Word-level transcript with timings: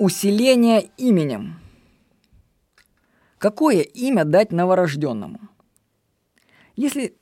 Усиление 0.00 0.88
именем. 0.96 1.60
Какое 3.36 3.80
имя 3.82 4.24
дать 4.24 4.50
новорожденному? 4.50 5.40
Если 6.74 7.18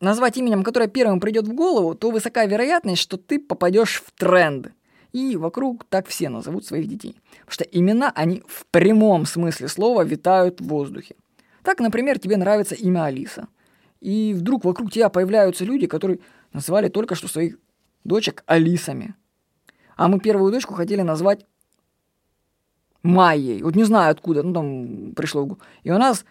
назвать 0.00 0.36
именем, 0.36 0.62
которое 0.62 0.86
первым 0.86 1.18
придет 1.18 1.48
в 1.48 1.52
голову, 1.52 1.96
то 1.96 2.12
высока 2.12 2.44
вероятность, 2.44 3.02
что 3.02 3.16
ты 3.16 3.40
попадешь 3.40 4.04
в 4.06 4.12
тренд. 4.12 4.70
И 5.10 5.34
вокруг 5.34 5.84
так 5.84 6.06
все 6.06 6.28
назовут 6.28 6.64
своих 6.64 6.86
детей. 6.86 7.20
Потому 7.40 7.54
что 7.54 7.64
имена, 7.64 8.12
они 8.14 8.44
в 8.46 8.66
прямом 8.66 9.26
смысле 9.26 9.66
слова 9.66 10.04
витают 10.04 10.60
в 10.60 10.68
воздухе. 10.68 11.16
Так, 11.64 11.80
например, 11.80 12.20
тебе 12.20 12.36
нравится 12.36 12.76
имя 12.76 13.06
Алиса. 13.06 13.48
И 14.00 14.32
вдруг 14.32 14.64
вокруг 14.64 14.92
тебя 14.92 15.08
появляются 15.08 15.64
люди, 15.64 15.88
которые 15.88 16.20
назвали 16.52 16.88
только 16.88 17.16
что 17.16 17.26
своих 17.26 17.58
дочек 18.04 18.44
Алисами. 18.46 19.16
А 19.96 20.06
мы 20.06 20.20
первую 20.20 20.52
дочку 20.52 20.74
хотели 20.74 21.02
назвать 21.02 21.46
Майей. 23.02 23.62
Вот 23.62 23.76
не 23.76 23.84
знаю 23.84 24.12
откуда, 24.12 24.42
ну 24.42 24.52
там 24.52 25.12
пришло. 25.14 25.58
И 25.82 25.90
у 25.90 25.98
нас 25.98 26.24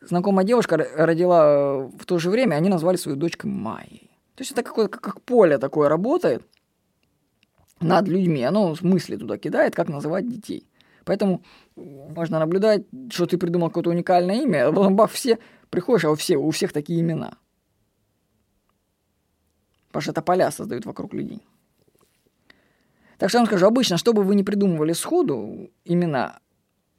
знакомая 0.00 0.44
девушка 0.44 0.76
родила 0.76 1.86
в 1.86 2.04
то 2.06 2.18
же 2.18 2.30
время, 2.30 2.56
они 2.56 2.68
назвали 2.68 2.96
свою 2.96 3.16
дочку 3.16 3.48
Майей. 3.48 4.10
То 4.34 4.42
есть 4.42 4.52
это 4.52 4.62
какое 4.62 4.88
как, 4.88 5.00
как 5.00 5.20
поле 5.22 5.58
такое 5.58 5.88
работает 5.88 6.42
над 7.80 8.08
людьми. 8.08 8.42
Оно 8.42 8.74
мысли 8.82 9.16
туда 9.16 9.38
кидает, 9.38 9.74
как 9.74 9.88
называть 9.88 10.28
детей. 10.28 10.68
Поэтому 11.04 11.42
можно 11.74 12.38
наблюдать, 12.38 12.82
что 13.10 13.26
ты 13.26 13.38
придумал 13.38 13.68
какое-то 13.68 13.90
уникальное 13.90 14.42
имя, 14.42 14.68
а 14.68 14.72
потом 14.72 14.94
бах, 14.94 15.10
все 15.10 15.38
приходишь, 15.70 16.04
а 16.04 16.10
у, 16.10 16.14
все, 16.14 16.36
у 16.36 16.50
всех 16.50 16.72
такие 16.72 17.00
имена. 17.00 17.38
Потому 19.86 20.02
что 20.02 20.10
это 20.10 20.22
поля 20.22 20.50
создают 20.50 20.84
вокруг 20.84 21.14
людей. 21.14 21.42
Так 23.18 23.28
что 23.28 23.38
я 23.38 23.40
вам 23.40 23.46
скажу, 23.48 23.66
обычно, 23.66 23.98
что 23.98 24.12
бы 24.12 24.22
вы 24.22 24.34
ни 24.34 24.42
придумывали 24.42 24.94
сходу 24.94 25.70
имена, 25.84 26.38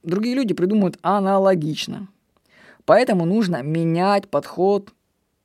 другие 0.03 0.35
люди 0.35 0.53
придумывают 0.53 0.99
аналогично– 1.01 2.07
Поэтому 2.89 3.23
нужно 3.25 3.61
менять 3.61 4.27
подход 4.27 4.95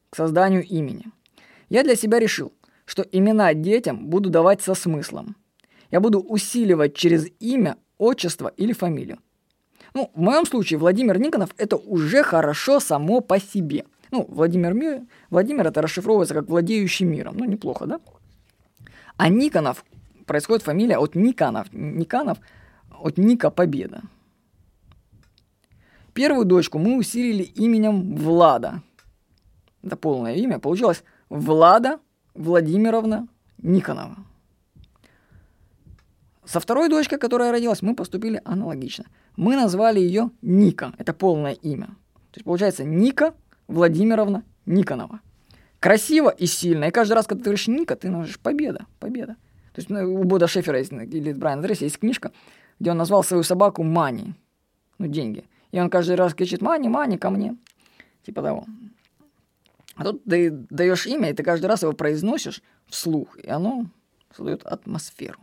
к 0.09 0.17
созданию 0.17 0.65
имени. 0.65 1.05
Я 1.69 1.83
для 1.83 1.95
себя 1.95 2.19
решил, 2.19 2.55
что 2.87 3.03
имена 3.03 3.53
детям 3.53 4.07
буду 4.07 4.31
давать 4.31 4.63
со 4.63 4.75
смыслом. 4.75 5.37
Я 5.91 6.01
буду 6.01 6.21
усиливать 6.21 6.97
через 6.97 7.27
имя, 7.41 7.77
отчество 7.99 8.49
или 8.57 8.73
фамилию. 8.73 9.19
Ну, 9.93 10.11
в 10.15 10.21
моем 10.23 10.47
случае 10.47 10.79
Владимир 10.79 11.19
Никонов 11.19 11.51
это 11.59 11.77
уже 11.77 12.23
хорошо 12.23 12.81
само 12.81 13.21
по 13.21 13.39
себе. 13.39 13.85
Ну, 14.11 14.25
Владимир, 14.27 14.73
Мир, 14.73 15.03
Владимир 15.29 15.67
это 15.67 15.83
расшифровывается 15.83 16.33
как 16.33 16.49
владеющий 16.49 17.05
миром. 17.05 17.37
Ну, 17.37 17.45
неплохо, 17.45 17.85
да? 17.85 18.01
А 19.19 19.29
Никонов 19.29 19.85
происходит 20.27 20.63
фамилия 20.63 20.99
от 20.99 21.15
Никанов. 21.15 21.73
Никанов 21.73 22.39
от 22.91 23.19
Ника 23.19 23.51
Победа. 23.51 24.03
Первую 26.13 26.45
дочку 26.45 26.79
мы 26.79 26.97
усилили 26.97 27.43
именем 27.43 28.15
Влада. 28.15 28.83
Это 29.83 29.97
полное 29.97 30.35
имя. 30.35 30.59
Получилось 30.59 31.03
Влада 31.29 31.99
Владимировна 32.35 33.29
Никонова. 33.59 34.17
Со 36.45 36.61
второй 36.61 36.89
дочкой, 36.89 37.19
которая 37.19 37.53
родилась, 37.53 37.83
мы 37.83 37.97
поступили 37.97 38.41
аналогично. 38.45 39.07
Мы 39.37 39.57
назвали 39.57 39.99
ее 39.99 40.31
Ника. 40.43 40.93
Это 40.99 41.13
полное 41.13 41.53
имя. 41.53 41.87
То 42.31 42.39
есть 42.39 42.45
получается 42.45 42.85
Ника 42.85 43.35
Владимировна 43.67 44.45
Никонова. 44.67 45.21
Красиво 45.81 46.31
и 46.31 46.47
сильно. 46.47 46.85
И 46.85 46.91
каждый 46.91 47.15
раз, 47.15 47.27
когда 47.27 47.43
ты 47.43 47.45
говоришь 47.51 47.67
Ника, 47.67 47.97
ты 47.97 48.09
называешь 48.09 48.39
победа, 48.39 48.87
победа. 49.01 49.37
То 49.75 49.81
есть 49.81 49.91
ну, 49.91 50.21
у 50.21 50.23
Бода 50.23 50.47
Шефера 50.47 50.79
есть, 50.79 50.93
или 50.93 51.33
Брайана 51.33 51.63
Дресса 51.63 51.85
есть 51.85 51.99
книжка, 51.99 52.31
где 52.79 52.93
он 52.93 52.97
назвал 52.97 53.25
свою 53.25 53.43
собаку 53.43 53.83
Мани. 53.83 54.35
Ну, 54.99 55.09
деньги. 55.09 55.45
И 55.73 55.81
он 55.81 55.91
каждый 55.91 56.15
раз 56.15 56.33
кричит 56.33 56.63
«Мани, 56.63 56.89
Мани, 56.89 57.19
ко 57.19 57.31
мне!» 57.31 57.57
Типа 58.25 58.41
того. 58.41 58.67
А 59.97 60.05
тут 60.05 60.23
ты 60.25 60.51
даешь 60.51 61.07
имя, 61.07 61.31
и 61.31 61.35
ты 61.35 61.43
каждый 61.43 61.67
раз 61.67 61.83
его 61.83 61.93
произносишь 61.93 62.63
вслух, 62.87 63.37
и 63.39 63.49
оно 63.49 63.87
создает 64.31 64.65
атмосферу. 64.65 65.41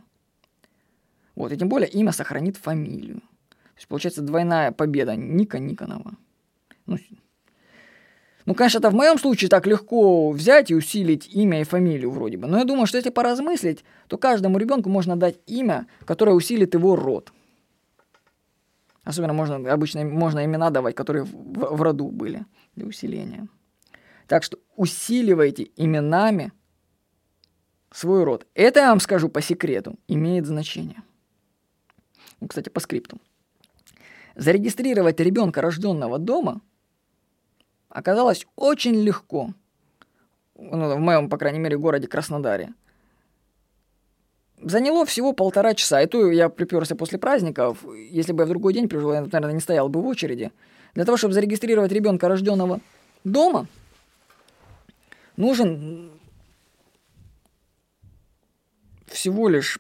Вот, 1.35 1.51
и 1.51 1.57
тем 1.57 1.67
более 1.67 1.89
имя 1.89 2.13
сохранит 2.13 2.55
фамилию. 2.55 3.19
То 3.49 3.77
есть 3.77 3.87
получается 3.89 4.21
двойная 4.21 4.71
победа 4.71 5.17
Ника 5.17 5.59
Никонова. 5.59 6.13
Ну, 6.85 6.97
ну, 8.45 8.55
конечно, 8.55 8.79
это 8.79 8.89
в 8.89 8.93
моем 8.93 9.17
случае 9.17 9.49
так 9.49 9.67
легко 9.67 10.31
взять 10.31 10.71
и 10.71 10.75
усилить 10.75 11.27
имя 11.27 11.61
и 11.61 11.63
фамилию 11.63 12.11
вроде 12.11 12.37
бы. 12.37 12.47
Но 12.47 12.57
я 12.57 12.65
думаю, 12.65 12.87
что 12.87 12.97
если 12.97 13.09
поразмыслить, 13.09 13.83
то 14.07 14.17
каждому 14.17 14.57
ребенку 14.57 14.89
можно 14.89 15.15
дать 15.15 15.39
имя, 15.45 15.87
которое 16.05 16.33
усилит 16.33 16.73
его 16.73 16.95
род. 16.95 17.31
Особенно 19.03 19.33
можно, 19.33 19.55
обычно 19.71 20.03
можно 20.05 20.45
имена 20.45 20.69
давать, 20.69 20.95
которые 20.95 21.23
в, 21.23 21.31
в 21.31 21.81
роду 21.81 22.09
были 22.09 22.45
для 22.75 22.85
усиления. 22.85 23.47
Так 24.27 24.43
что 24.43 24.57
усиливайте 24.75 25.69
именами 25.75 26.51
свой 27.91 28.23
род. 28.23 28.47
Это 28.53 28.79
я 28.79 28.89
вам 28.89 28.99
скажу 28.99 29.29
по 29.29 29.41
секрету, 29.41 29.99
имеет 30.07 30.45
значение. 30.45 31.03
Ну, 32.39 32.47
кстати, 32.47 32.69
по 32.69 32.79
скрипту. 32.79 33.19
Зарегистрировать 34.35 35.19
ребенка, 35.19 35.61
рожденного 35.61 36.17
дома, 36.17 36.61
оказалось 37.91 38.45
очень 38.55 38.95
легко. 38.95 39.53
Ну, 40.55 40.95
в 40.95 40.99
моем, 40.99 41.29
по 41.29 41.37
крайней 41.37 41.59
мере, 41.59 41.77
городе 41.77 42.07
Краснодаре. 42.07 42.73
Заняло 44.63 45.05
всего 45.05 45.33
полтора 45.33 45.73
часа. 45.73 46.01
И 46.01 46.07
то 46.07 46.31
я 46.31 46.49
приперся 46.49 46.95
после 46.95 47.17
праздников. 47.17 47.83
Если 48.11 48.31
бы 48.31 48.43
я 48.43 48.45
в 48.45 48.49
другой 48.49 48.73
день 48.73 48.87
пришел, 48.87 49.13
я, 49.13 49.21
наверное, 49.21 49.53
не 49.53 49.59
стоял 49.59 49.89
бы 49.89 50.01
в 50.01 50.05
очереди. 50.05 50.51
Для 50.93 51.05
того, 51.05 51.17
чтобы 51.17 51.33
зарегистрировать 51.33 51.91
ребенка, 51.91 52.27
рожденного 52.27 52.79
дома, 53.23 53.67
нужен 55.35 56.11
всего 59.07 59.49
лишь 59.49 59.79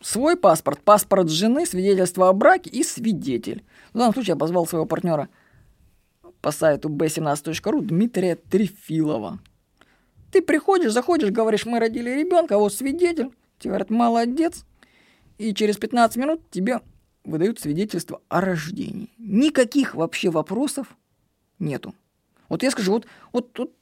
свой 0.00 0.36
паспорт, 0.36 0.80
паспорт 0.80 1.30
жены, 1.30 1.64
свидетельство 1.66 2.28
о 2.28 2.32
браке 2.32 2.70
и 2.70 2.82
свидетель. 2.82 3.64
В 3.92 3.98
данном 3.98 4.14
случае 4.14 4.32
я 4.32 4.36
позвал 4.36 4.66
своего 4.66 4.86
партнера 4.86 5.28
по 6.40 6.50
сайту 6.50 6.88
b17.ru 6.88 7.80
Дмитрия 7.82 8.36
Трефилова. 8.36 9.38
Ты 10.30 10.42
приходишь, 10.42 10.92
заходишь, 10.92 11.30
говоришь, 11.30 11.66
мы 11.66 11.78
родили 11.78 12.10
ребенка, 12.10 12.56
а 12.56 12.58
вот 12.58 12.74
свидетель. 12.74 13.30
Тебе 13.58 13.70
говорят, 13.70 13.90
молодец. 13.90 14.64
И 15.38 15.54
через 15.54 15.78
15 15.78 16.16
минут 16.16 16.50
тебе 16.50 16.80
выдают 17.24 17.60
свидетельство 17.60 18.20
о 18.28 18.40
рождении. 18.40 19.10
Никаких 19.18 19.94
вообще 19.94 20.30
вопросов 20.30 20.88
нету. 21.58 21.94
Вот 22.48 22.62
я 22.62 22.70
скажу, 22.70 22.92
вот, 22.92 23.06
вот, 23.32 23.58
вот 23.58 23.72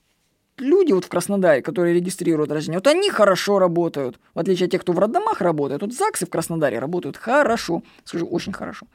люди 0.58 0.92
вот 0.92 1.04
в 1.04 1.08
Краснодаре, 1.08 1.62
которые 1.62 1.94
регистрируют 1.94 2.50
рождение, 2.50 2.78
вот 2.78 2.86
они 2.86 3.10
хорошо 3.10 3.58
работают, 3.58 4.18
в 4.34 4.38
отличие 4.38 4.66
от 4.66 4.72
тех, 4.72 4.82
кто 4.82 4.92
в 4.92 4.98
роддомах 4.98 5.40
работает. 5.40 5.82
Вот 5.82 5.92
ЗАГСы 5.92 6.26
в 6.26 6.30
Краснодаре 6.30 6.78
работают 6.78 7.16
хорошо, 7.16 7.82
скажу, 8.04 8.26
очень 8.26 8.52
хорошо. 8.52 8.86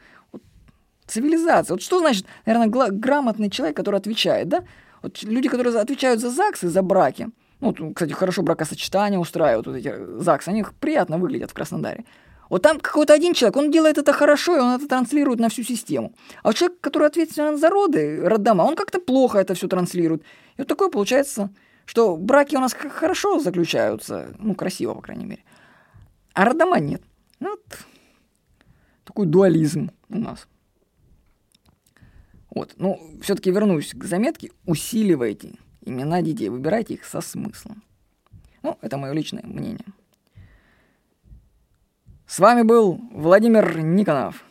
Цивилизация. 1.12 1.76
Вот 1.76 1.84
что 1.84 2.00
значит, 2.00 2.26
наверное, 2.46 2.90
грамотный 2.92 3.50
человек, 3.50 3.76
который 3.76 3.98
отвечает, 3.98 4.48
да? 4.48 4.64
Вот 5.02 5.24
люди, 5.24 5.50
которые 5.50 5.78
отвечают 5.78 6.22
за 6.22 6.30
ЗАГСы, 6.30 6.70
за 6.70 6.82
браки– 6.82 7.30
ну, 7.62 7.94
кстати, 7.94 8.12
хорошо 8.14 8.42
бракосочетание 8.42 9.20
устраивают, 9.20 9.68
вот 9.68 9.76
эти 9.76 9.94
ЗАГС, 10.20 10.48
они 10.48 10.66
приятно 10.80 11.18
выглядят 11.20 11.52
в 11.52 11.54
Краснодаре. 11.54 12.06
Вот 12.50 12.64
там 12.64 12.80
какой-то 12.80 13.14
один 13.14 13.34
человек, 13.34 13.56
он 13.56 13.72
делает 13.72 13.98
это 13.98 14.12
хорошо, 14.12 14.58
и 14.58 14.60
он 14.60 14.72
это 14.76 14.88
транслирует 14.88 15.40
на 15.40 15.48
всю 15.48 15.64
систему. 15.64 16.14
А 16.44 16.50
вот 16.50 16.56
человек, 16.56 16.82
который 16.82 17.08
ответственен 17.08 17.58
за 17.58 17.70
роды, 17.70 18.20
роддома, 18.28 18.64
он 18.64 18.76
как-то 18.76 19.00
плохо 19.00 19.38
это 19.38 19.54
все 19.54 19.68
транслирует. 19.68 20.24
И 20.58 20.62
вот 20.62 20.68
такое 20.68 20.90
получается, 20.90 21.50
что 21.86 22.18
браки 22.18 22.56
у 22.56 22.60
нас 22.60 22.74
хорошо 22.74 23.40
заключаются, 23.40 24.34
ну, 24.40 24.56
красиво, 24.56 24.96
по 24.96 25.02
крайней 25.02 25.26
мере. 25.26 25.44
А 26.34 26.44
роддома 26.44 26.80
нет. 26.80 27.04
Ну, 27.40 27.52
вот 27.52 27.64
такой 29.06 29.28
дуализм 29.28 29.92
у 30.10 30.18
нас. 30.18 30.48
Вот, 32.54 32.74
ну, 32.78 33.00
все-таки 33.22 33.50
вернусь 33.50 33.94
к 33.94 34.04
заметке. 34.04 34.52
Усиливайте 34.66 35.54
имена 35.82 36.22
детей, 36.22 36.50
выбирайте 36.50 36.96
их 36.96 37.06
со 37.06 37.22
смыслом. 37.22 37.82
Ну, 38.62 38.78
это 38.82 38.98
мое 38.98 39.14
личное 39.14 39.44
мнение. 39.44 39.86
С 42.28 42.40
вами 42.40 42.62
был 42.62 43.00
Владимир 43.12 43.80
Никонов. 43.80 44.46